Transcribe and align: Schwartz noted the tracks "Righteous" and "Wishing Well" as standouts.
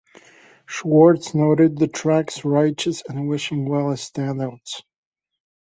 Schwartz 0.65 1.35
noted 1.35 1.77
the 1.77 1.87
tracks 1.87 2.43
"Righteous" 2.43 3.03
and 3.07 3.27
"Wishing 3.27 3.69
Well" 3.69 3.91
as 3.91 4.01
standouts. 4.01 4.81